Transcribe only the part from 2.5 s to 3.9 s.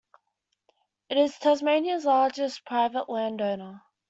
private land-owner.